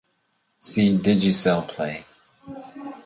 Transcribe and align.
See 0.59 0.97
Digicel 0.97 1.67
Play. 1.67 2.03